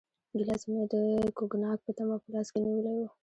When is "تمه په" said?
1.97-2.27